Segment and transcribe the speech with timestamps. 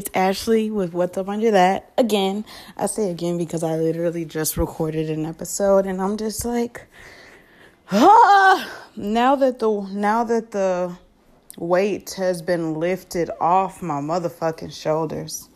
[0.00, 1.92] It's Ashley with What's Up Under That.
[1.98, 6.86] Again, I say again because I literally just recorded an episode and I'm just like
[7.92, 10.96] ah now that the now that the
[11.58, 15.50] weight has been lifted off my motherfucking shoulders.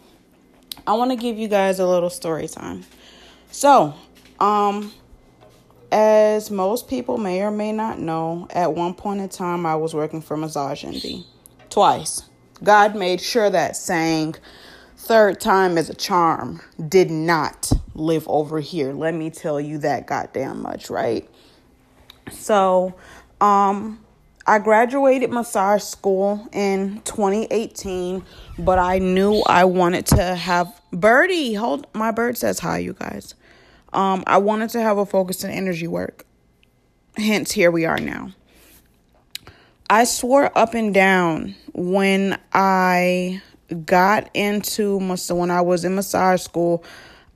[0.86, 2.84] I want to give you guys a little story time.
[3.50, 3.94] So,
[4.40, 4.92] um
[5.90, 9.94] as most people may or may not know, at one point in time I was
[9.94, 11.24] working for Massage Envy.
[11.70, 12.24] Twice
[12.64, 14.36] God made sure that saying
[14.96, 18.92] third time is a charm did not live over here.
[18.92, 21.28] Let me tell you that goddamn much, right?
[22.32, 22.94] So,
[23.40, 24.00] um,
[24.46, 28.22] I graduated massage school in 2018,
[28.58, 31.54] but I knew I wanted to have Birdie.
[31.54, 33.34] Hold my bird says hi, you guys.
[33.92, 36.26] Um, I wanted to have a focus in energy work.
[37.16, 38.32] Hence, here we are now.
[39.88, 43.42] I swore up and down when I
[43.84, 46.84] got into when I was in massage school.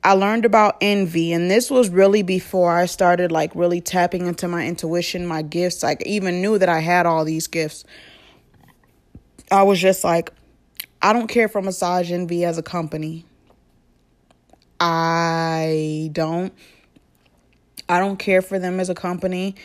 [0.01, 4.47] I learned about envy, and this was really before I started like really tapping into
[4.47, 5.83] my intuition, my gifts.
[5.83, 7.83] Like, even knew that I had all these gifts.
[9.51, 10.31] I was just like,
[11.01, 13.25] I don't care for massage envy as a company.
[14.79, 16.53] I don't.
[17.89, 19.55] I don't care for them as a company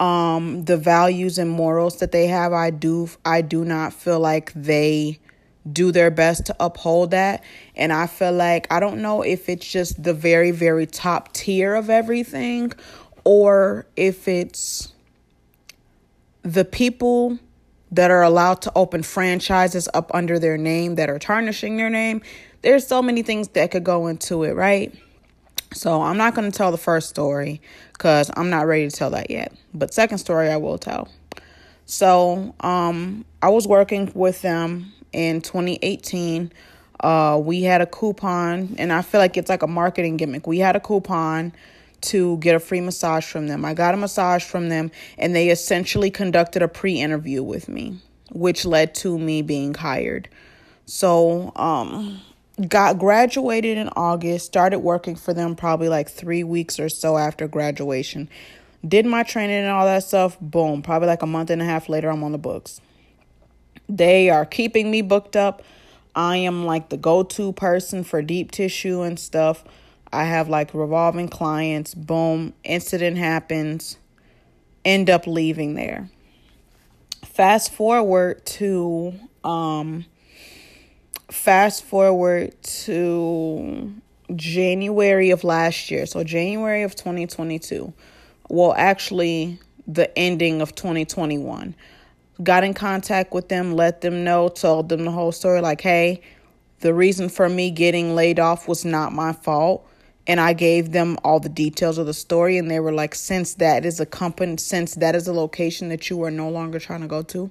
[0.00, 4.52] um the values and morals that they have i do i do not feel like
[4.54, 5.18] they
[5.70, 7.42] do their best to uphold that.
[7.76, 11.74] And i feel like i don't know if it's just the very very top tier
[11.74, 12.72] of everything
[13.24, 14.92] or if it's
[16.42, 17.38] the people
[17.90, 22.22] that are allowed to open franchises up under their name that are tarnishing their name.
[22.62, 24.94] There's so many things that could go into it right
[25.72, 27.60] so I'm not going to tell the first story
[27.92, 29.52] because I'm not ready to tell that yet.
[29.74, 31.08] But second story I will tell.
[31.86, 36.52] So um, I was working with them in 2018.
[37.00, 40.46] Uh, we had a coupon, and I feel like it's like a marketing gimmick.
[40.46, 41.52] We had a coupon
[42.00, 43.64] to get a free massage from them.
[43.64, 47.98] I got a massage from them, and they essentially conducted a pre interview with me,
[48.32, 50.28] which led to me being hired.
[50.86, 52.20] So, um,
[52.66, 57.46] got graduated in August, started working for them probably like three weeks or so after
[57.46, 58.28] graduation.
[58.86, 60.38] Did my training and all that stuff.
[60.40, 60.82] Boom.
[60.82, 62.80] Probably like a month and a half later, I'm on the books.
[63.88, 65.62] They are keeping me booked up.
[66.14, 69.64] I am like the go to person for deep tissue and stuff.
[70.12, 71.94] I have like revolving clients.
[71.94, 72.54] Boom.
[72.64, 73.98] Incident happens.
[74.84, 76.10] End up leaving there.
[77.24, 79.14] Fast forward to
[79.44, 80.06] um
[81.30, 83.94] fast forward to
[84.34, 86.06] January of last year.
[86.06, 87.92] So, January of 2022.
[88.48, 91.74] Well, actually, the ending of 2021.
[92.42, 96.22] Got in contact with them, let them know, told them the whole story like, hey,
[96.80, 99.84] the reason for me getting laid off was not my fault.
[100.26, 103.54] And I gave them all the details of the story, and they were like, since
[103.54, 107.00] that is a company, since that is a location that you are no longer trying
[107.00, 107.50] to go to,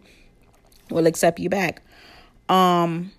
[0.91, 1.81] we'll accept you back.
[2.49, 3.11] Um,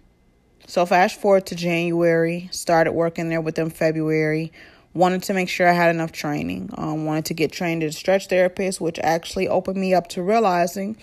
[0.68, 4.52] so fast forward to January, started working there with them February.
[4.94, 6.70] Wanted to make sure I had enough training.
[6.76, 10.22] Um, wanted to get trained as a stretch therapist, which actually opened me up to
[10.22, 10.96] realizing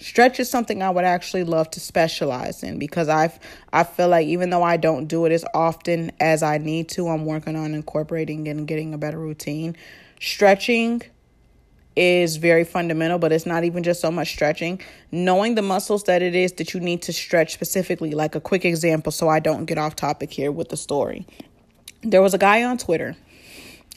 [0.00, 3.38] stretch is something I would actually love to specialize in because I've
[3.72, 7.08] I feel like even though I don't do it as often as I need to,
[7.08, 9.76] I'm working on incorporating and getting a better routine.
[10.20, 11.02] Stretching
[11.96, 14.80] is very fundamental, but it's not even just so much stretching.
[15.10, 18.64] Knowing the muscles that it is that you need to stretch specifically, like a quick
[18.64, 21.26] example, so I don't get off topic here with the story.
[22.02, 23.16] There was a guy on Twitter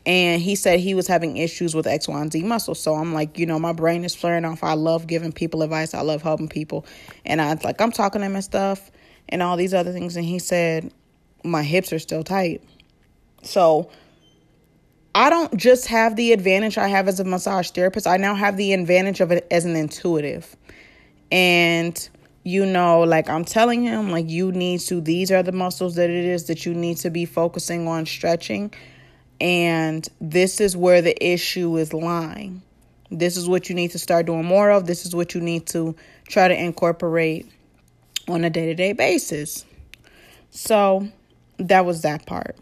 [0.05, 2.79] and he said he was having issues with X, Y, and Z muscles.
[2.79, 4.63] So I'm like, you know, my brain is flaring off.
[4.63, 6.85] I love giving people advice, I love helping people.
[7.25, 8.91] And I was like, I'm talking to him and stuff
[9.29, 10.17] and all these other things.
[10.17, 10.91] And he said,
[11.43, 12.63] my hips are still tight.
[13.43, 13.89] So,
[15.15, 18.07] I don't just have the advantage I have as a massage therapist.
[18.07, 20.55] I now have the advantage of it as an intuitive.
[21.31, 22.09] And
[22.43, 26.09] you know, like I'm telling him, like you need to, these are the muscles that
[26.09, 28.73] it is that you need to be focusing on stretching.
[29.39, 32.61] And this is where the issue is lying.
[33.09, 34.87] This is what you need to start doing more of.
[34.87, 35.95] This is what you need to
[36.27, 37.49] try to incorporate
[38.27, 39.65] on a day to day basis.
[40.51, 41.07] So
[41.57, 42.57] that was that part.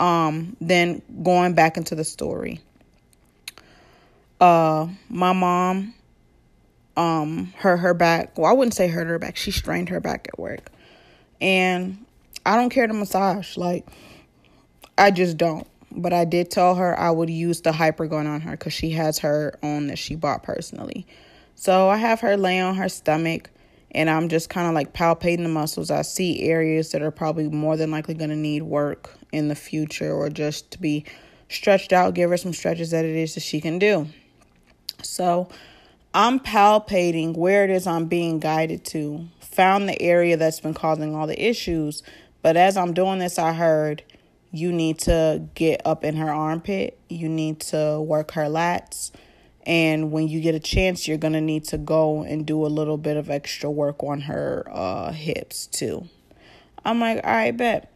[0.00, 2.60] Um, then going back into the story.
[4.40, 5.94] Uh, my mom
[6.96, 8.36] um hurt her back.
[8.38, 9.36] Well, I wouldn't say hurt her back.
[9.36, 10.70] She strained her back at work.
[11.40, 12.04] And
[12.46, 13.56] I don't care to massage.
[13.56, 13.86] Like
[14.96, 15.66] I just don't.
[15.90, 18.90] But I did tell her I would use the hyper hypergun on her because she
[18.90, 21.06] has her own that she bought personally.
[21.54, 23.50] So I have her lay on her stomach
[23.92, 25.90] and I'm just kind of like palpating the muscles.
[25.90, 29.54] I see areas that are probably more than likely going to need work in the
[29.54, 31.04] future or just to be
[31.48, 34.08] stretched out, give her some stretches that it is that she can do.
[35.02, 35.48] So
[36.12, 41.14] I'm palpating where it is I'm being guided to, found the area that's been causing
[41.14, 42.02] all the issues.
[42.42, 44.02] But as I'm doing this, I heard
[44.52, 49.10] you need to get up in her armpit, you need to work her lats.
[49.66, 52.68] And when you get a chance, you're going to need to go and do a
[52.68, 56.06] little bit of extra work on her uh, hips too.
[56.84, 57.90] I'm like, all right, bet.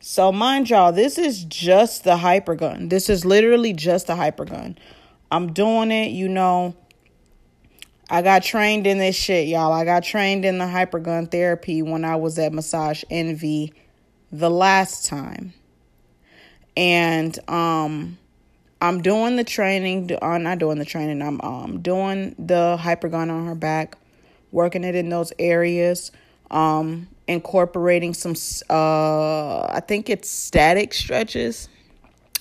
[0.00, 2.88] So, mind y'all, this is just the hyper gun.
[2.88, 4.78] This is literally just the hyper gun.
[5.30, 6.76] I'm doing it, you know.
[8.08, 9.72] I got trained in this shit, y'all.
[9.72, 13.74] I got trained in the hyper gun therapy when I was at Massage Envy
[14.32, 15.52] the last time.
[16.76, 18.18] And um
[18.80, 21.20] I'm doing the training, I'm uh, not doing the training.
[21.20, 23.98] I'm um doing the hyper gun on her back,
[24.52, 26.12] working it in those areas.
[26.50, 28.34] Um incorporating some
[28.68, 31.68] uh I think it's static stretches.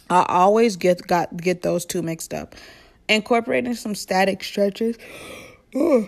[0.09, 2.55] I always get got get those two mixed up.
[3.07, 4.97] Incorporating some static stretches.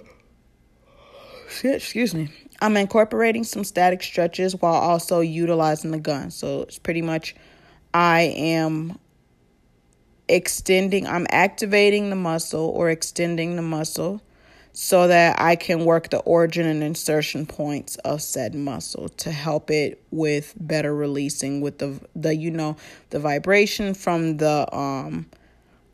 [1.64, 2.30] Excuse me.
[2.62, 6.32] I'm incorporating some static stretches while also utilizing the gun.
[6.32, 7.36] So it's pretty much
[7.94, 9.00] I am
[10.28, 14.22] extending, I'm activating the muscle or extending the muscle
[14.74, 19.72] so that I can work the origin and insertion points of said muscle to help
[19.72, 22.78] it with better releasing with the the you know
[23.10, 25.26] the vibration from the um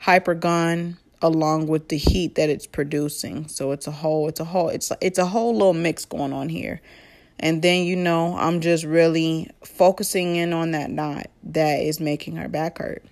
[0.01, 3.47] hypergun along with the heat that it's producing.
[3.47, 6.49] So it's a whole it's a whole it's it's a whole little mix going on
[6.49, 6.81] here.
[7.39, 12.35] And then you know, I'm just really focusing in on that knot that is making
[12.37, 13.03] her back hurt.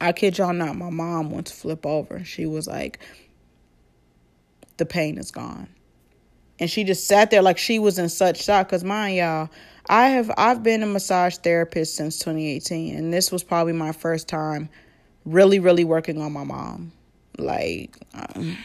[0.00, 2.24] I kid y'all not, my mom went to flip over.
[2.24, 3.00] She was like,
[4.80, 5.68] the pain is gone.
[6.58, 8.68] And she just sat there like she was in such shock.
[8.68, 9.48] Cause mind y'all,
[9.88, 14.28] I have I've been a massage therapist since 2018, and this was probably my first
[14.28, 14.68] time
[15.24, 16.92] really, really working on my mom.
[17.38, 18.58] Like, um,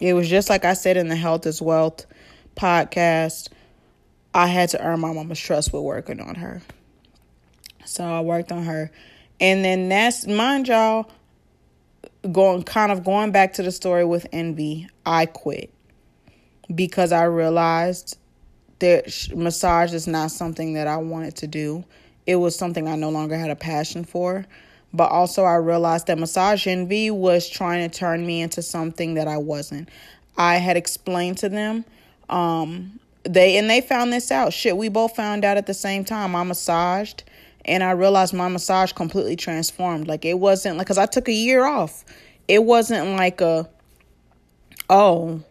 [0.00, 2.06] it was just like I said in the Health is Wealth
[2.56, 3.48] podcast.
[4.32, 6.62] I had to earn my mama's trust with working on her.
[7.84, 8.90] So I worked on her.
[9.40, 11.10] And then that's mind y'all,
[12.32, 15.72] going kind of going back to the story with envy, I quit
[16.74, 18.18] because I realized
[18.80, 21.84] that massage is not something that I wanted to do.
[22.26, 24.46] It was something I no longer had a passion for.
[24.92, 29.28] But also, I realized that massage envy was trying to turn me into something that
[29.28, 29.88] I wasn't.
[30.36, 31.84] I had explained to them,
[32.28, 34.52] um, they and they found this out.
[34.52, 36.34] Shit, we both found out at the same time.
[36.34, 37.22] I massaged
[37.64, 40.08] and I realized my massage completely transformed.
[40.08, 42.04] Like it wasn't like cuz I took a year off.
[42.48, 43.68] It wasn't like a
[44.88, 45.42] oh,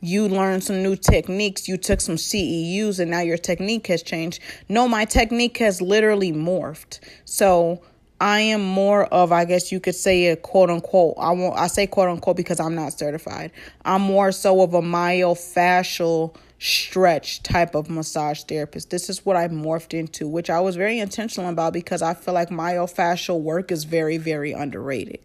[0.00, 4.40] you learned some new techniques, you took some CEUs and now your technique has changed.
[4.68, 7.00] No, my technique has literally morphed.
[7.24, 7.80] So,
[8.20, 11.14] I am more of, I guess you could say a quote unquote.
[11.18, 11.58] I won't.
[11.58, 13.50] I say quote unquote because I'm not certified.
[13.84, 18.88] I'm more so of a myofascial stretch type of massage therapist.
[18.88, 22.32] This is what I morphed into, which I was very intentional about because I feel
[22.32, 25.18] like myofascial work is very, very underrated.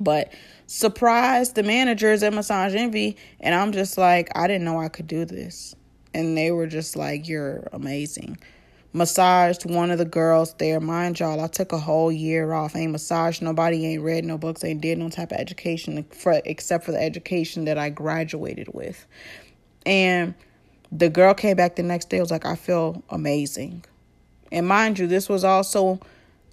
[0.00, 0.32] But
[0.66, 5.06] surprised the managers at Massage Envy, and I'm just like, I didn't know I could
[5.06, 5.76] do this.
[6.12, 8.36] And they were just like, You're amazing.
[8.94, 10.80] Massaged one of the girls there.
[10.80, 12.76] Mind y'all, I took a whole year off.
[12.76, 16.04] Ain't massaged nobody, ain't read no books, ain't did no type of education
[16.44, 19.06] except for the education that I graduated with.
[19.86, 20.34] And
[20.90, 23.84] the girl came back the next day, was like, I feel amazing.
[24.50, 25.98] And mind you, this was also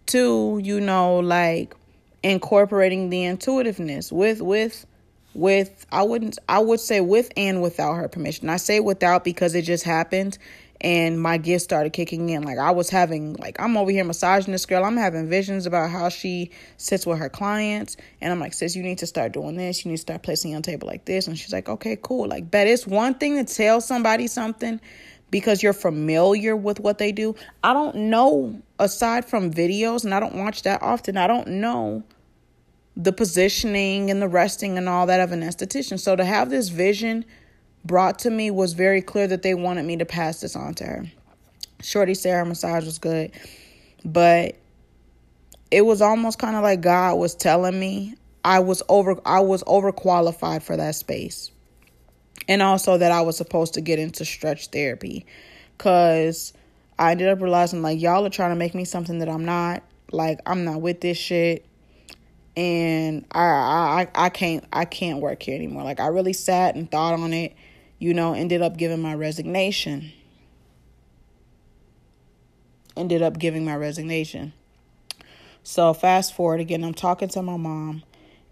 [0.05, 1.75] too, you know, like
[2.23, 4.85] incorporating the intuitiveness with with
[5.33, 8.49] with I wouldn't I would say with and without her permission.
[8.49, 10.37] I say without because it just happened
[10.81, 12.43] and my gifts started kicking in.
[12.43, 14.83] Like I was having like I'm over here massaging this girl.
[14.83, 18.83] I'm having visions about how she sits with her clients, and I'm like, sis, you
[18.83, 19.83] need to start doing this.
[19.83, 21.27] You need to start placing on table like this.
[21.27, 22.27] And she's like, okay, cool.
[22.27, 24.79] Like, but it's one thing to tell somebody something
[25.31, 27.35] because you're familiar with what they do.
[27.63, 31.17] I don't know aside from videos, and I don't watch that often.
[31.17, 32.03] I don't know
[32.95, 35.99] the positioning and the resting and all that of an esthetician.
[35.99, 37.23] So to have this vision
[37.85, 40.83] brought to me was very clear that they wanted me to pass this on to
[40.83, 41.05] her.
[41.81, 43.31] Shorty Sarah massage was good,
[44.03, 44.55] but
[45.71, 49.63] it was almost kind of like God was telling me I was over I was
[49.63, 51.51] overqualified for that space.
[52.47, 55.25] And also that I was supposed to get into stretch therapy
[55.77, 56.53] cuz
[56.97, 59.83] I ended up realizing like y'all are trying to make me something that I'm not.
[60.11, 61.65] Like I'm not with this shit
[62.57, 65.83] and I I I can't I can't work here anymore.
[65.83, 67.55] Like I really sat and thought on it
[67.99, 70.11] you know, ended up giving my resignation.
[72.95, 74.53] Ended up giving my resignation.
[75.63, 78.03] So, fast forward again, I'm talking to my mom,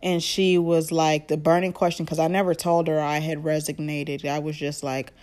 [0.04, 4.26] and she was like, the burning question, because I never told her I had resignated.
[4.26, 5.14] I was just like,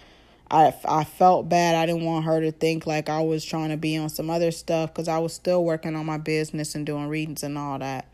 [0.51, 1.75] I, I felt bad.
[1.75, 4.51] I didn't want her to think like I was trying to be on some other
[4.51, 8.09] stuff because I was still working on my business and doing readings and all that.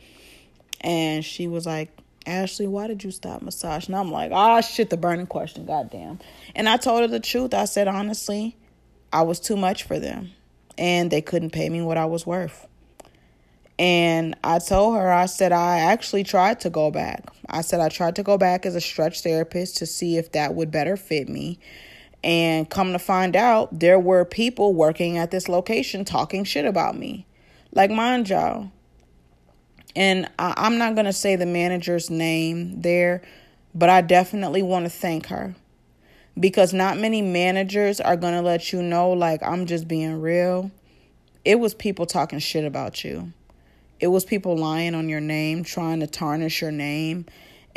[0.81, 1.97] And she was like,
[2.27, 3.87] Ashley, why did you stop massage?
[3.87, 6.19] And I'm like, oh shit, the burning question, goddamn.
[6.55, 7.55] And I told her the truth.
[7.55, 8.57] I said, honestly,
[9.12, 10.31] I was too much for them.
[10.77, 12.67] And they couldn't pay me what I was worth.
[13.79, 17.25] And I told her, I said, I actually tried to go back.
[17.49, 20.55] I said, I tried to go back as a stretch therapist to see if that
[20.55, 21.59] would better fit me.
[22.23, 26.99] And come to find out, there were people working at this location talking shit about
[26.99, 27.27] me.
[27.73, 28.71] Like, mind y'all,
[29.97, 33.23] and I, am not going to say the manager's name there,
[33.75, 35.54] but I definitely want to thank her
[36.38, 40.70] because not many managers are going to let you know, like, I'm just being real.
[41.44, 43.32] It was people talking shit about you,
[43.99, 47.26] it was people lying on your name, trying to tarnish your name.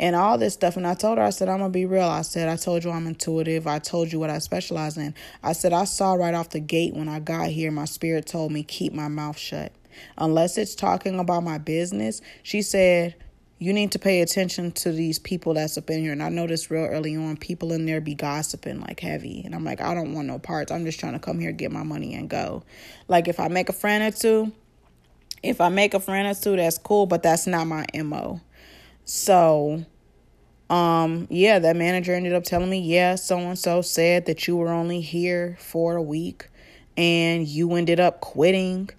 [0.00, 0.76] And all this stuff.
[0.76, 2.08] And I told her, I said, I'm going to be real.
[2.08, 3.68] I said, I told you I'm intuitive.
[3.68, 5.14] I told you what I specialize in.
[5.40, 8.50] I said, I saw right off the gate when I got here, my spirit told
[8.50, 9.70] me, keep my mouth shut
[10.18, 12.20] unless it's talking about my business.
[12.42, 13.14] She said,
[13.58, 16.12] you need to pay attention to these people that's up in here.
[16.12, 19.42] And I noticed real early on, people in there be gossiping like heavy.
[19.44, 20.72] And I'm like, I don't want no parts.
[20.72, 22.62] I'm just trying to come here, get my money, and go.
[23.08, 24.52] Like, if I make a friend or two,
[25.42, 28.40] if I make a friend or two, that's cool, but that's not my MO.
[29.04, 29.84] So,
[30.70, 34.56] um, yeah, that manager ended up telling me, yeah, so and so said that you
[34.56, 36.48] were only here for a week
[36.96, 38.90] and you ended up quitting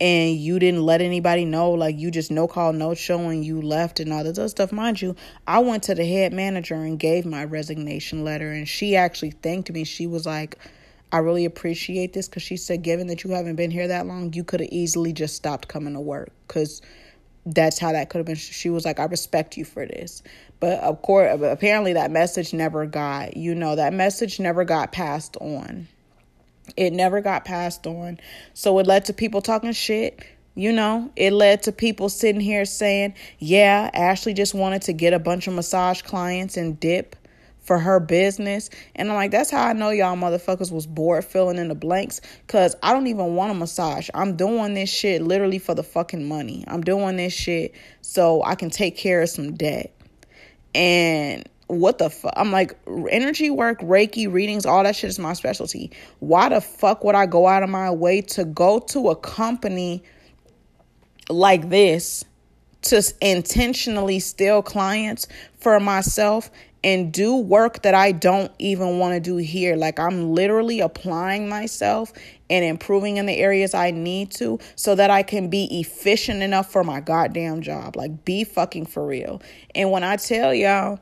[0.00, 3.98] and you didn't let anybody know, like you just no call, no showing, you left
[3.98, 4.72] and all this other stuff.
[4.72, 8.96] Mind you, I went to the head manager and gave my resignation letter, and she
[8.96, 9.84] actually thanked me.
[9.84, 10.58] She was like,
[11.12, 14.32] I really appreciate this because she said, given that you haven't been here that long,
[14.32, 16.82] you could have easily just stopped coming to work because
[17.46, 18.34] that's how that could have been.
[18.34, 20.22] She was like, I respect you for this.
[20.58, 25.36] But of course, apparently that message never got, you know, that message never got passed
[25.36, 25.86] on.
[26.76, 28.18] It never got passed on.
[28.54, 30.24] So it led to people talking shit.
[30.54, 35.12] You know, it led to people sitting here saying, yeah, Ashley just wanted to get
[35.12, 37.14] a bunch of massage clients and dip
[37.66, 38.70] for her business.
[38.94, 42.20] And I'm like, that's how I know y'all motherfuckers was bored filling in the blanks.
[42.46, 44.08] Cause I don't even want a massage.
[44.14, 46.64] I'm doing this shit literally for the fucking money.
[46.68, 49.92] I'm doing this shit so I can take care of some debt.
[50.74, 52.32] And what the fuck?
[52.36, 52.78] I'm like,
[53.10, 55.90] energy work, Reiki, readings, all that shit is my specialty.
[56.20, 60.02] Why the fuck would I go out of my way to go to a company
[61.28, 62.24] like this
[62.82, 65.26] to intentionally steal clients
[65.58, 66.50] for myself
[66.84, 69.74] and do work that I don't even want to do here?
[69.74, 72.12] Like, I'm literally applying myself
[72.48, 76.70] and improving in the areas I need to so that I can be efficient enough
[76.70, 77.96] for my goddamn job.
[77.96, 79.42] Like, be fucking for real.
[79.74, 81.00] And when I tell y'all,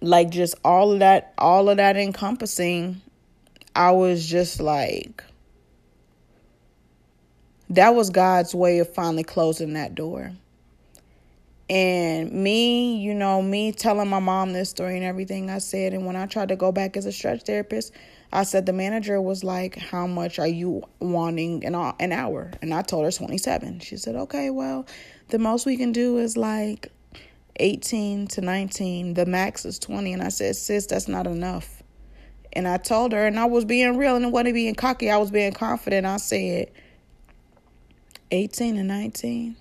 [0.00, 3.00] like just all of that all of that encompassing
[3.74, 5.22] i was just like
[7.70, 10.32] that was god's way of finally closing that door.
[11.70, 16.04] And me you know me telling my mom this story and everything i said and
[16.04, 17.90] when i tried to go back as a stretch therapist
[18.34, 22.50] i said the manager was like how much are you wanting an, an hour.
[22.60, 24.86] And i told her 27 she said okay well
[25.30, 26.92] the most we can do is like
[27.56, 29.14] 18 to 19.
[29.14, 30.12] The max is 20.
[30.12, 31.82] And I said, sis, that's not enough.
[32.52, 35.10] And I told her, and I was being real and it wasn't being cocky.
[35.10, 36.06] I was being confident.
[36.06, 36.70] I said,
[38.30, 39.56] 18 and 19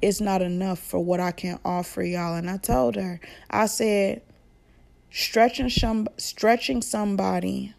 [0.00, 2.34] is not enough for what I can offer y'all.
[2.34, 4.22] And I told her, I said,
[5.10, 7.74] stretching some, stretching somebody,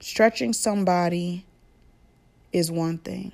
[0.00, 1.46] stretching somebody
[2.52, 3.32] is one thing.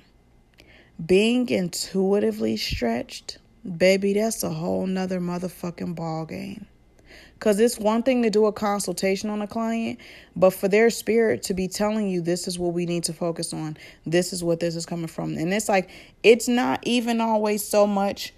[1.03, 3.37] Being intuitively stretched
[3.77, 6.65] baby, that's a whole nother motherfucking ball game.
[7.33, 9.99] Because it's one thing to do a consultation on a client,
[10.35, 13.51] but for their spirit to be telling you this is what we need to focus
[13.51, 15.35] on, this is what this is coming from.
[15.37, 15.89] And it's like,
[16.21, 18.33] it's not even always so much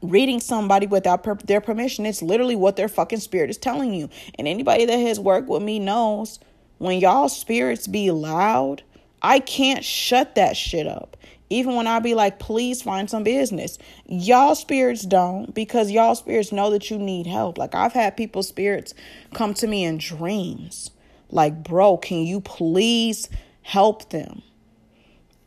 [0.00, 2.06] reading somebody without per- their permission.
[2.06, 4.08] It's literally what their fucking spirit is telling you.
[4.38, 6.38] And anybody that has worked with me knows
[6.78, 8.82] when y'all spirits be loud,
[9.22, 11.16] I can't shut that shit up.
[11.50, 13.78] Even when I be like, please find some business.
[14.06, 17.58] Y'all spirits don't because y'all spirits know that you need help.
[17.58, 18.94] Like I've had people's spirits
[19.34, 20.90] come to me in dreams.
[21.30, 23.28] Like, bro, can you please
[23.62, 24.42] help them?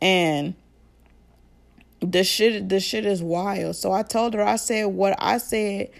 [0.00, 0.54] And
[2.00, 3.76] the shit the shit is wild.
[3.76, 5.90] So I told her, I said what I said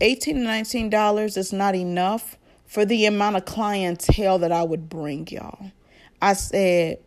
[0.00, 2.36] 18 to 19 dollars is not enough
[2.66, 5.72] for the amount of clientele that I would bring y'all.
[6.20, 6.98] I said,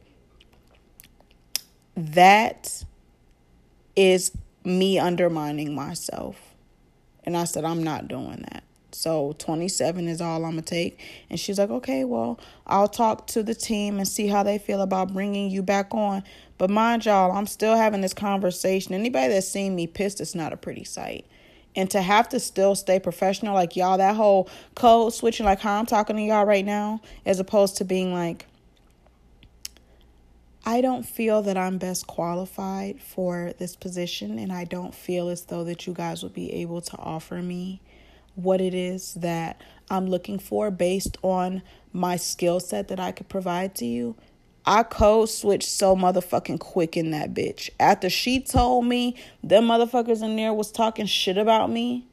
[1.96, 2.84] that
[3.96, 4.32] is
[4.64, 6.38] me undermining myself.
[7.24, 8.64] And I said, I'm not doing that.
[8.92, 11.00] So 27 is all I'm going to take.
[11.30, 14.82] And she's like, okay, well, I'll talk to the team and see how they feel
[14.82, 16.24] about bringing you back on.
[16.58, 18.94] But mind y'all, I'm still having this conversation.
[18.94, 21.26] Anybody that's seen me pissed, it's not a pretty sight.
[21.76, 25.78] And to have to still stay professional, like y'all, that whole code switching, like how
[25.78, 28.48] I'm talking to y'all right now, as opposed to being like,
[30.66, 35.46] I don't feel that I'm best qualified for this position, and I don't feel as
[35.46, 37.82] though that you guys would be able to offer me
[38.34, 41.62] what it is that I'm looking for based on
[41.94, 44.16] my skill set that I could provide to you.
[44.66, 47.70] I code switched so motherfucking quick in that bitch.
[47.80, 52.08] After she told me them motherfuckers in there was talking shit about me,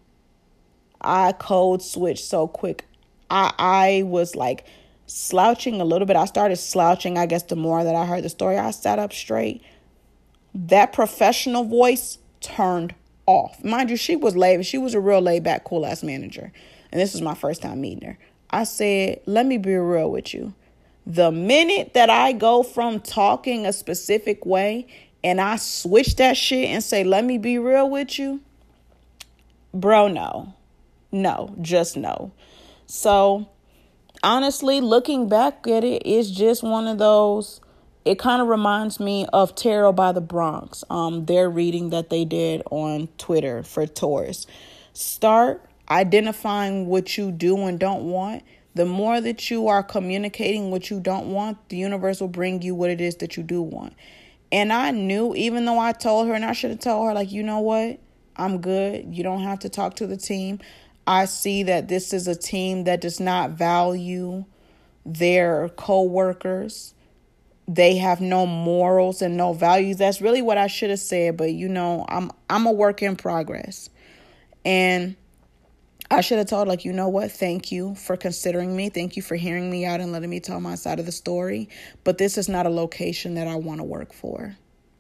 [1.00, 2.84] I code switched so quick.
[3.30, 4.66] I I was like
[5.06, 6.16] slouching a little bit.
[6.16, 8.58] I started slouching, I guess, the more that I heard the story.
[8.58, 9.62] I sat up straight.
[10.54, 12.94] That professional voice turned
[13.26, 13.62] off.
[13.64, 16.52] Mind you, she was laid, she was a real laid back, cool ass manager.
[16.90, 18.18] And this was my first time meeting her.
[18.50, 20.54] I said, let me be real with you.
[21.06, 24.86] The minute that I go from talking a specific way
[25.24, 28.40] and I switch that shit and say, let me be real with you,
[29.72, 30.54] bro, no.
[31.10, 32.32] No, just no.
[32.86, 33.48] So
[34.22, 37.60] honestly, looking back at it, it's just one of those.
[38.04, 42.24] It kind of reminds me of Tarot by the Bronx, um, their reading that they
[42.24, 44.46] did on Twitter for Taurus.
[44.92, 48.42] Start identifying what you do and don't want.
[48.74, 52.74] The more that you are communicating what you don't want, the universe will bring you
[52.74, 53.94] what it is that you do want.
[54.50, 57.30] And I knew, even though I told her, and I should have told her, like,
[57.30, 58.00] you know what?
[58.36, 59.14] I'm good.
[59.14, 60.60] You don't have to talk to the team.
[61.06, 64.44] I see that this is a team that does not value
[65.04, 66.94] their co-workers.
[67.66, 69.96] They have no morals and no values.
[69.96, 73.16] That's really what I should have said, but you know, I'm I'm a work in
[73.16, 73.88] progress.
[74.64, 75.16] And
[76.10, 77.32] I should have told like, you know what?
[77.32, 78.90] Thank you for considering me.
[78.90, 81.68] Thank you for hearing me out and letting me tell my side of the story,
[82.04, 84.56] but this is not a location that I want to work for.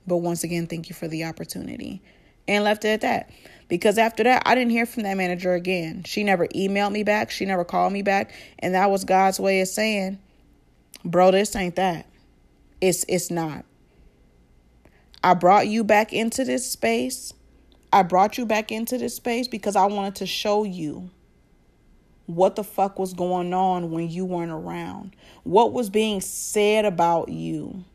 [0.06, 2.02] But once again, thank you for the opportunity.
[2.48, 3.30] And left it at that.
[3.72, 6.02] Because after that, I didn't hear from that manager again.
[6.04, 7.30] She never emailed me back.
[7.30, 8.30] She never called me back.
[8.58, 10.18] And that was God's way of saying,
[11.06, 12.04] bro, this ain't that.
[12.82, 13.64] It's it's not.
[15.24, 17.32] I brought you back into this space.
[17.90, 21.08] I brought you back into this space because I wanted to show you
[22.26, 25.16] what the fuck was going on when you weren't around.
[25.44, 27.86] What was being said about you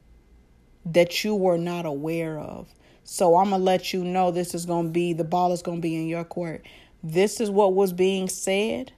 [0.88, 2.68] that you were not aware of.
[3.10, 5.62] So I'm going to let you know this is going to be, the ball is
[5.62, 6.66] going to be in your court.
[7.02, 8.92] This is what was being said.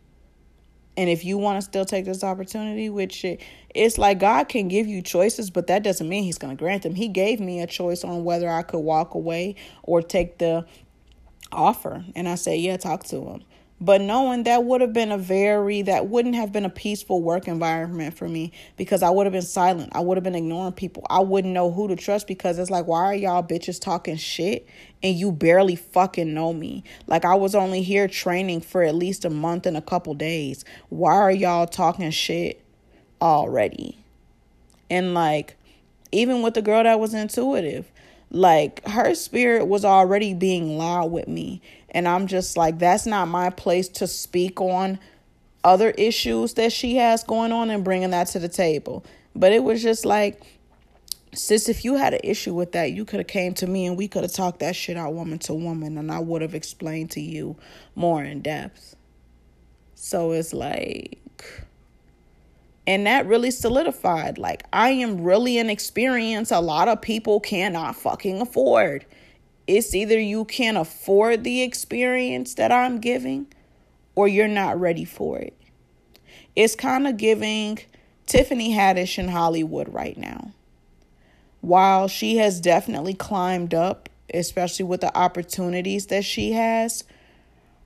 [0.98, 3.40] And if you want to still take this opportunity, which it,
[3.76, 6.82] it's like God can give you choices, but that doesn't mean He's going to grant
[6.82, 6.96] them.
[6.96, 10.66] He gave me a choice on whether I could walk away or take the
[11.52, 12.04] offer.
[12.16, 13.44] And I said, yeah, talk to him.
[13.82, 17.48] But knowing that would have been a very, that wouldn't have been a peaceful work
[17.48, 19.92] environment for me because I would have been silent.
[19.94, 21.08] I would have been ignoring people.
[21.10, 24.68] I wouldn't know who to trust because it's like, why are y'all bitches talking shit
[25.02, 26.84] and you barely fucking know me?
[27.08, 30.66] Like, I was only here training for at least a month and a couple days.
[30.90, 32.62] Why are y'all talking shit
[33.22, 33.98] already?
[34.90, 35.56] And like,
[36.12, 37.90] even with the girl that was intuitive,
[38.32, 41.62] like her spirit was already being loud with me
[41.92, 45.00] and I'm just like, that's not my place to speak on
[45.64, 49.06] other issues that she has going on and bringing that to the table.
[49.36, 50.42] But it was just like,
[51.34, 53.98] sis, if you had an issue with that, you could have came to me and
[53.98, 57.12] we could have talked that shit out woman to woman and I would have explained
[57.12, 57.56] to you
[57.96, 58.96] more in depth.
[59.96, 61.20] So it's like
[62.88, 67.96] and that really solidified like I am really an experience a lot of people cannot
[67.96, 69.06] fucking afford.
[69.72, 73.46] It's either you can't afford the experience that I'm giving
[74.16, 75.56] or you're not ready for it.
[76.56, 77.78] It's kind of giving
[78.26, 80.54] Tiffany Haddish in Hollywood right now.
[81.62, 87.04] While she has definitely climbed up, especially with the opportunities that she has,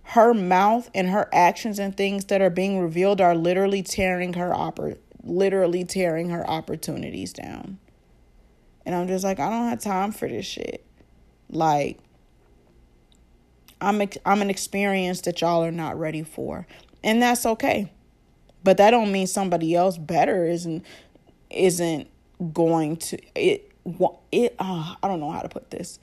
[0.04, 4.52] her mouth and her actions and things that are being revealed are literally tearing her
[4.52, 7.78] oppor- literally tearing her opportunities down.
[8.86, 10.86] And I'm just like, I don't have time for this shit.
[11.54, 12.00] Like
[13.82, 16.66] I'm I'm an experience that y'all are not ready for.
[17.04, 17.92] And that's okay.
[18.64, 20.86] But that don't mean somebody else better isn't
[21.50, 22.10] isn't
[22.54, 23.72] going to it
[24.32, 26.00] it uh, I don't know how to put this.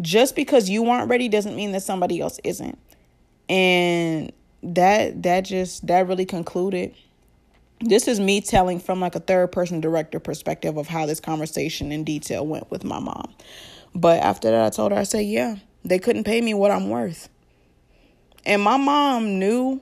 [0.00, 2.78] Just because you aren't ready doesn't mean that somebody else isn't.
[3.48, 6.94] And that that just that really concluded
[7.80, 11.92] this is me telling from like a third person director perspective of how this conversation
[11.92, 13.34] in detail went with my mom.
[13.94, 16.88] But after that, I told her, I said, yeah, they couldn't pay me what I'm
[16.88, 17.28] worth.
[18.46, 19.80] And my mom knew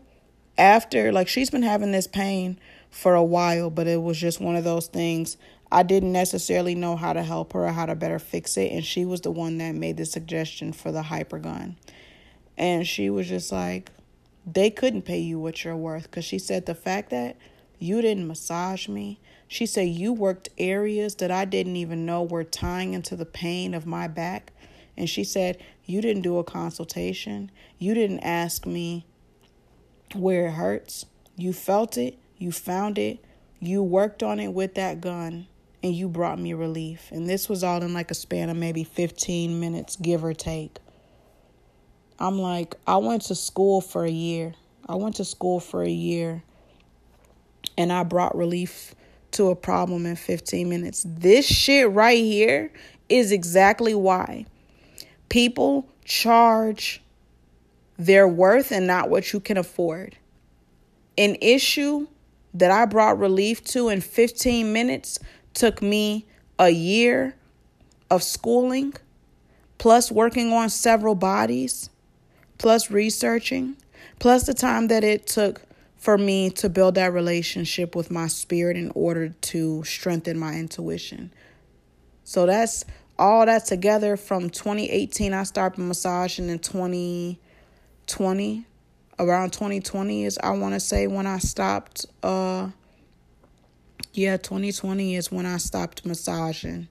[0.57, 2.59] after, like, she's been having this pain
[2.91, 5.37] for a while, but it was just one of those things.
[5.71, 8.73] I didn't necessarily know how to help her or how to better fix it.
[8.73, 11.77] And she was the one that made the suggestion for the hypergun.
[12.57, 13.93] And she was just like,
[14.47, 16.05] they couldn't pay you what you're worth.
[16.05, 17.37] Because she said the fact that
[17.79, 19.21] you didn't massage me.
[19.49, 23.73] She said, You worked areas that I didn't even know were tying into the pain
[23.73, 24.53] of my back.
[24.97, 27.51] And she said, You didn't do a consultation.
[27.79, 29.07] You didn't ask me
[30.15, 31.07] where it hurts.
[31.37, 32.19] You felt it.
[32.37, 33.25] You found it.
[33.59, 35.49] You worked on it with that gun
[35.83, 37.09] and you brought me relief.
[37.11, 40.79] And this was all in like a span of maybe 15 minutes, give or take.
[42.19, 44.55] I'm like, I went to school for a year.
[44.89, 46.43] I went to school for a year
[47.77, 48.95] and I brought relief
[49.33, 51.05] to a problem in 15 minutes.
[51.07, 52.73] This shit right here
[53.09, 54.47] is exactly why
[55.29, 57.03] people charge
[57.99, 60.17] their worth and not what you can afford.
[61.17, 62.07] An issue
[62.55, 65.19] that I brought relief to in 15 minutes
[65.53, 66.27] took me
[66.59, 67.35] a year
[68.11, 68.95] of schooling,
[69.79, 71.91] plus working on several bodies,
[72.57, 73.77] plus researching,
[74.19, 75.63] plus the time that it took
[75.99, 81.33] for me to build that relationship with my spirit in order to strengthen my intuition.
[82.23, 82.85] So that's
[83.19, 88.65] all that together from 2018 I started massaging in 2020
[89.19, 92.69] around 2020 is I want to say when I stopped uh
[94.13, 96.87] yeah 2020 is when I stopped massaging.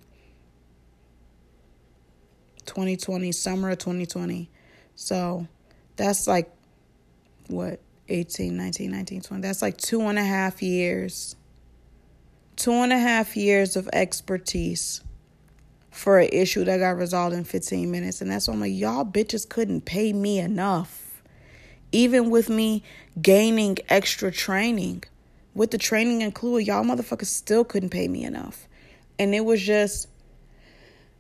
[2.66, 4.50] 2020 summer of 2020
[4.96, 5.48] so
[5.96, 6.52] that's like
[7.48, 9.42] what 18, 19, 19, 20.
[9.42, 11.36] That's like two and a half years.
[12.56, 15.02] Two and a half years of expertise
[15.92, 18.22] for an issue that got resolved in 15 minutes.
[18.22, 21.22] And that's why like, y'all bitches couldn't pay me enough.
[21.92, 22.84] Even with me
[23.22, 25.04] gaining extra training,
[25.54, 28.68] with the training included, y'all motherfuckers still couldn't pay me enough.
[29.18, 30.08] And it was just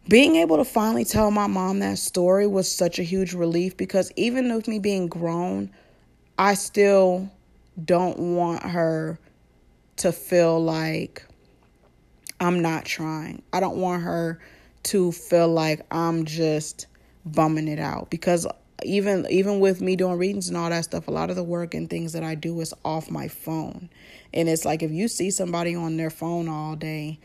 [0.08, 4.12] being able to finally tell my mom that story was such a huge relief because
[4.15, 5.69] even with me being grown,
[6.38, 7.32] I still
[7.84, 9.19] don't want her
[9.97, 11.26] to feel like
[12.39, 13.41] I'm not trying.
[13.52, 14.39] I don't want her
[14.84, 16.86] to feel like I'm just
[17.26, 18.47] bumming it out because
[18.84, 21.73] even even with me doing readings and all that stuff, a lot of the work
[21.73, 23.89] and things that I do is off my phone.
[24.34, 27.19] And it's like if you see somebody on their phone all day,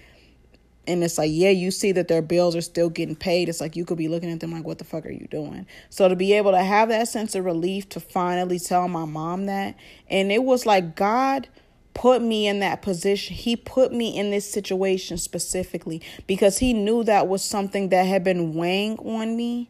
[0.87, 3.49] and it's like yeah you see that their bills are still getting paid.
[3.49, 5.67] It's like you could be looking at them like what the fuck are you doing?
[5.91, 9.47] So to be able to have that sense of relief to finally tell my mom
[9.47, 9.77] that
[10.09, 11.49] and it was like god
[11.95, 13.37] put me in that position.
[13.37, 18.25] He put me in this situation specifically because he knew that was something that had
[18.25, 19.69] been weighing on me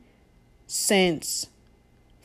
[0.66, 1.48] since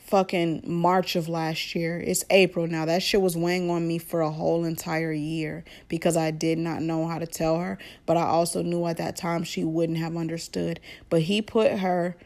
[0.08, 2.00] fucking March of last year.
[2.00, 2.86] It's April now.
[2.86, 6.80] That shit was weighing on me for a whole entire year because I did not
[6.80, 7.78] know how to tell her.
[8.06, 10.80] But I also knew at that time she wouldn't have understood.
[11.10, 12.16] But he put her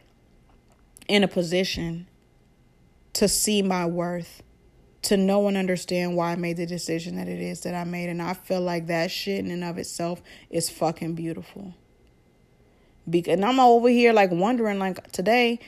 [1.08, 2.06] in a position
[3.14, 4.42] to see my worth,
[5.02, 8.08] to know and understand why I made the decision that it is that I made.
[8.08, 11.74] And I feel like that shit in and of itself is fucking beautiful.
[13.10, 15.58] Because, and I'm over here like wondering, like today,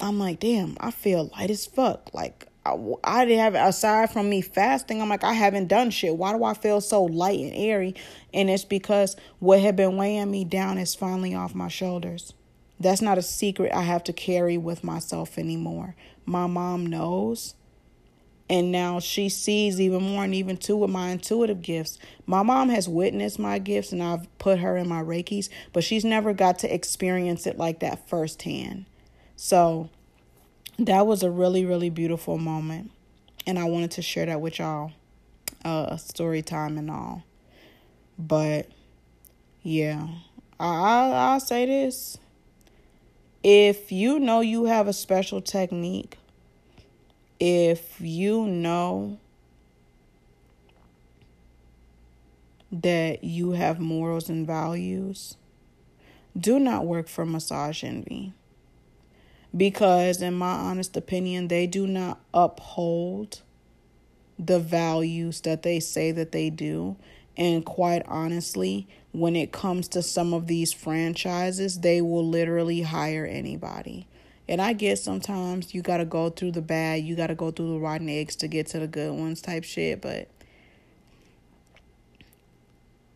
[0.00, 2.12] I'm like, damn, I feel light as fuck.
[2.12, 6.16] Like, I, I didn't have, aside from me fasting, I'm like, I haven't done shit.
[6.16, 7.94] Why do I feel so light and airy?
[8.32, 12.34] And it's because what had been weighing me down is finally off my shoulders.
[12.80, 15.94] That's not a secret I have to carry with myself anymore.
[16.26, 17.54] My mom knows.
[18.50, 21.98] And now she sees even more, and even too with my intuitive gifts.
[22.26, 26.04] My mom has witnessed my gifts, and I've put her in my Reikis, but she's
[26.04, 28.84] never got to experience it like that firsthand.
[29.36, 29.90] So
[30.78, 32.90] that was a really, really beautiful moment.
[33.46, 34.92] And I wanted to share that with y'all.
[35.64, 37.24] Uh story time and all.
[38.18, 38.68] But
[39.62, 40.08] yeah.
[40.60, 42.18] I, I I'll say this.
[43.42, 46.16] If you know you have a special technique,
[47.38, 49.18] if you know
[52.72, 55.36] that you have morals and values,
[56.38, 58.32] do not work for massage envy
[59.56, 63.42] because, in my honest opinion, they do not uphold
[64.38, 66.96] the values that they say that they do.
[67.36, 73.26] And quite honestly, when it comes to some of these franchises, they will literally hire
[73.26, 74.06] anybody.
[74.48, 77.50] And I get sometimes you got to go through the bad, you got to go
[77.50, 80.28] through the rotten eggs to get to the good ones type shit, but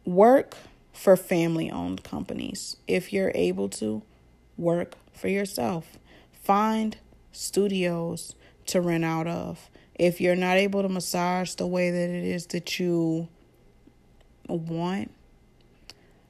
[0.05, 0.57] work
[0.93, 2.77] for family owned companies.
[2.87, 4.03] If you're able to,
[4.57, 5.99] work for yourself.
[6.49, 6.97] Find
[7.31, 8.35] studios
[8.69, 9.69] to rent out of.
[9.95, 13.29] If you're not able to massage the way that it is that you
[14.49, 15.11] want,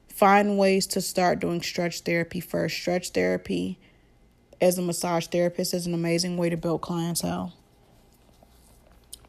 [0.09, 2.75] find ways to start doing stretch therapy first.
[2.75, 3.79] Stretch therapy
[4.59, 7.53] as a massage therapist is an amazing way to build clientele.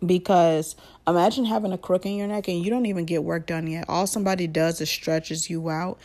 [0.05, 0.75] Because
[1.07, 3.85] imagine having a crook in your neck and you don't even get work done yet.
[3.89, 6.01] All somebody does is stretches you out.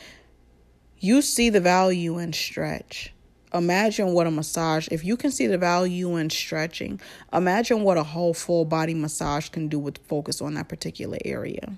[1.00, 3.15] You see the value in stretch.
[3.56, 7.00] Imagine what a massage, if you can see the value in stretching,
[7.32, 11.78] imagine what a whole full body massage can do with focus on that particular area.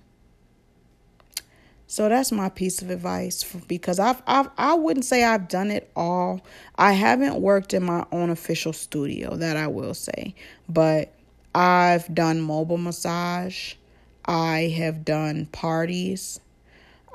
[1.89, 5.89] So that's my piece of advice because I've, I've I wouldn't say I've done it
[5.95, 6.41] all.
[6.75, 10.35] I haven't worked in my own official studio, that I will say.
[10.67, 11.13] But
[11.55, 13.75] I've done mobile massage.
[14.25, 16.41] I have done parties.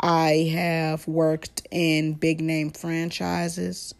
[0.00, 3.94] I have worked in big name franchises.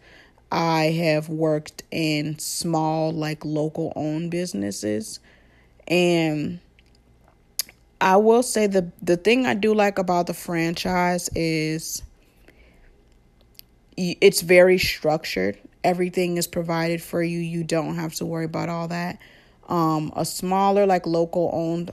[0.53, 5.19] I have worked in small like local owned businesses.
[5.87, 6.59] And
[7.99, 12.03] I will say the the thing I do like about the franchise is
[13.97, 15.57] it's very structured.
[15.83, 17.39] Everything is provided for you.
[17.39, 19.17] You don't have to worry about all that.
[19.67, 21.91] Um, a smaller, like local owned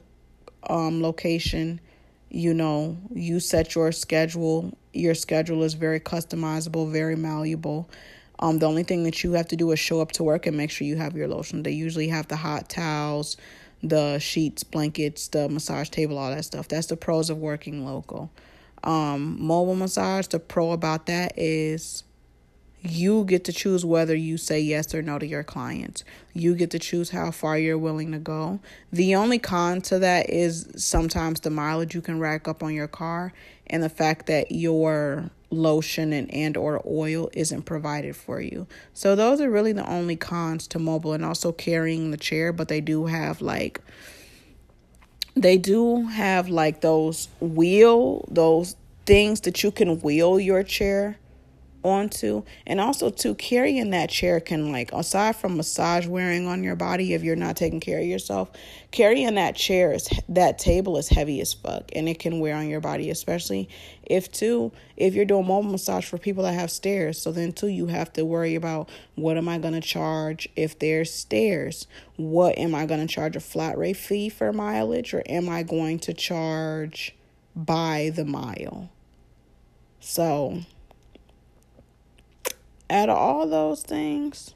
[0.68, 1.80] um, location,
[2.28, 4.76] you know, you set your schedule.
[4.92, 7.88] Your schedule is very customizable, very malleable.
[8.40, 10.56] Um, the only thing that you have to do is show up to work and
[10.56, 11.62] make sure you have your lotion.
[11.62, 13.36] They usually have the hot towels,
[13.82, 16.66] the sheets, blankets, the massage table, all that stuff.
[16.66, 18.30] That's the pros of working local.
[18.82, 22.02] Um, mobile massage, the pro about that is
[22.82, 26.02] you get to choose whether you say yes or no to your clients.
[26.32, 28.60] You get to choose how far you're willing to go.
[28.92, 32.88] The only con to that is sometimes the mileage you can rack up on your
[32.88, 33.32] car
[33.66, 38.66] and the fact that your lotion and and or oil isn't provided for you.
[38.94, 42.68] So those are really the only cons to mobile and also carrying the chair, but
[42.68, 43.80] they do have like
[45.34, 51.18] they do have like those wheel those things that you can wheel your chair
[51.82, 56.76] onto and also to carrying that chair can like aside from massage wearing on your
[56.76, 58.50] body if you're not taking care of yourself
[58.90, 62.68] carrying that chair is that table is heavy as fuck and it can wear on
[62.68, 63.68] your body especially
[64.10, 67.22] if too if you're doing mobile massage for people that have stairs.
[67.22, 70.78] So then too you have to worry about what am i going to charge if
[70.78, 71.86] there's stairs?
[72.16, 75.62] What am i going to charge a flat rate fee for mileage or am i
[75.62, 77.14] going to charge
[77.54, 78.90] by the mile?
[80.00, 80.62] So
[82.90, 84.54] out of all those things,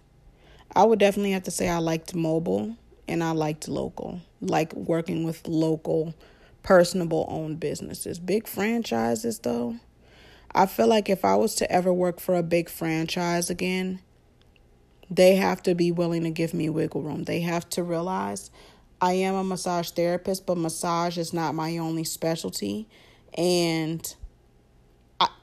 [0.74, 5.24] I would definitely have to say I liked mobile and I liked local, like working
[5.24, 6.14] with local,
[6.62, 8.18] personable owned businesses.
[8.18, 9.76] Big franchises, though,
[10.54, 14.00] I feel like if I was to ever work for a big franchise again,
[15.10, 17.24] they have to be willing to give me wiggle room.
[17.24, 18.50] They have to realize
[19.00, 22.88] I am a massage therapist, but massage is not my only specialty.
[23.36, 24.14] And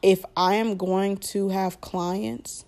[0.01, 2.65] if I am going to have clients,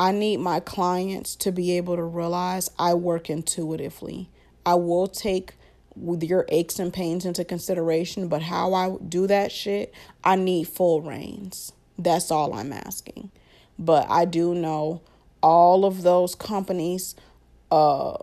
[0.00, 4.30] I need my clients to be able to realize I work intuitively.
[4.64, 5.52] I will take
[5.94, 9.92] with your aches and pains into consideration, but how I do that shit,
[10.24, 11.72] I need full reins.
[11.98, 13.30] That's all I'm asking.
[13.78, 15.02] But I do know
[15.42, 17.14] all of those companies,
[17.70, 18.16] uh,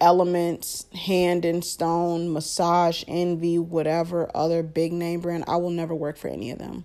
[0.00, 6.16] elements, hand and stone, massage, envy, whatever other big name brand, I will never work
[6.16, 6.84] for any of them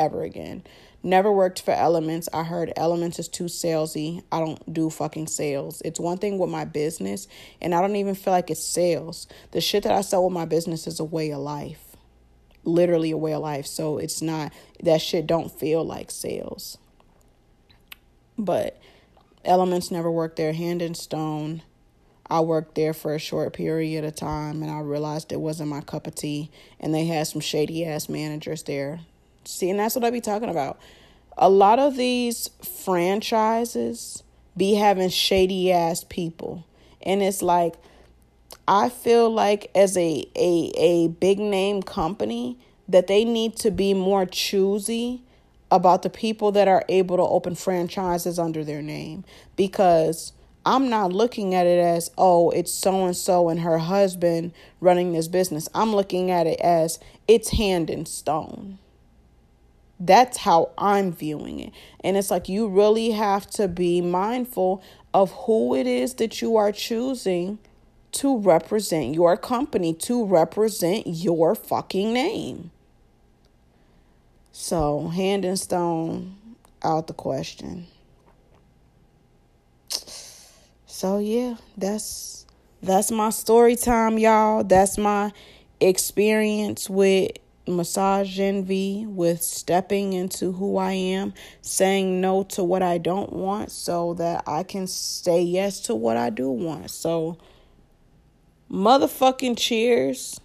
[0.00, 0.64] ever again.
[1.02, 2.28] Never worked for Elements.
[2.32, 4.22] I heard Elements is too salesy.
[4.32, 5.80] I don't do fucking sales.
[5.84, 7.28] It's one thing with my business,
[7.60, 9.26] and I don't even feel like it's sales.
[9.52, 11.96] The shit that I sell with my business is a way of life.
[12.64, 13.66] Literally a way of life.
[13.66, 16.76] So it's not that shit don't feel like sales.
[18.36, 18.78] But
[19.42, 20.52] Elements never worked there.
[20.52, 21.62] Hand and Stone.
[22.28, 25.80] I worked there for a short period of time and I realized it wasn't my
[25.80, 26.50] cup of tea.
[26.78, 29.00] And they had some shady ass managers there
[29.44, 30.78] See, and that's what I be talking about.
[31.38, 34.22] A lot of these franchises
[34.56, 36.66] be having shady ass people.
[37.02, 37.76] And it's like
[38.68, 43.94] I feel like as a a a big name company that they need to be
[43.94, 45.22] more choosy
[45.70, 49.24] about the people that are able to open franchises under their name
[49.56, 50.32] because
[50.66, 55.12] I'm not looking at it as, oh, it's so and so and her husband running
[55.12, 55.68] this business.
[55.74, 58.78] I'm looking at it as it's hand and stone
[60.00, 61.72] That's how I'm viewing it.
[62.02, 64.82] And it's like you really have to be mindful
[65.12, 67.58] of who it is that you are choosing
[68.12, 72.70] to represent your company, to represent your fucking name.
[74.52, 76.36] So, hand and stone
[76.82, 77.86] out the question.
[81.00, 82.44] So yeah, that's
[82.82, 84.64] that's my story time, y'all.
[84.64, 85.32] That's my
[85.80, 87.30] experience with
[87.70, 93.70] massage envy, with stepping into who I am, saying no to what I don't want
[93.70, 96.90] so that I can say yes to what I do want.
[96.90, 97.38] So
[98.70, 100.40] motherfucking cheers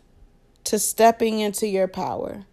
[0.65, 2.45] to stepping into your power.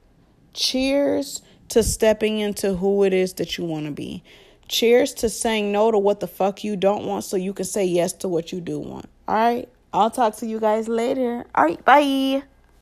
[0.53, 4.23] Cheers to stepping into who it is that you want to be.
[4.69, 7.85] Cheers to saying no to what the fuck you don't want so you can say
[7.85, 9.07] yes to what you do want.
[9.29, 9.69] All right.
[9.93, 11.45] I'll talk to you guys later.
[11.55, 11.85] All right.
[11.85, 12.43] Bye.